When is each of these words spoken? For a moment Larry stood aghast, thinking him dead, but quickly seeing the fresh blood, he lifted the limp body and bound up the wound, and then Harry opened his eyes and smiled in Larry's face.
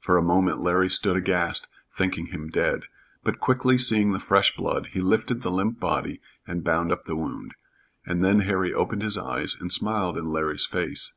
For 0.00 0.16
a 0.16 0.24
moment 0.24 0.60
Larry 0.60 0.90
stood 0.90 1.14
aghast, 1.16 1.68
thinking 1.92 2.26
him 2.34 2.50
dead, 2.50 2.84
but 3.22 3.38
quickly 3.38 3.78
seeing 3.78 4.10
the 4.10 4.18
fresh 4.18 4.56
blood, 4.56 4.88
he 4.88 5.00
lifted 5.00 5.42
the 5.42 5.52
limp 5.52 5.78
body 5.78 6.20
and 6.44 6.64
bound 6.64 6.90
up 6.90 7.04
the 7.04 7.14
wound, 7.14 7.54
and 8.04 8.24
then 8.24 8.40
Harry 8.40 8.74
opened 8.74 9.02
his 9.02 9.16
eyes 9.16 9.56
and 9.60 9.70
smiled 9.70 10.18
in 10.18 10.24
Larry's 10.24 10.66
face. 10.66 11.10